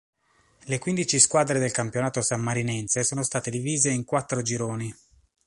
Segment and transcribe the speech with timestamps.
[0.63, 4.91] Le quindici squadre del campionato sammarinese sono state divise in quattro gironi.